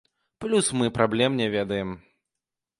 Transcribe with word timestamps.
Плюс 0.39 0.71
мы 0.71 0.89
праблем 0.89 1.37
не 1.37 1.47
ведаем. 1.47 2.03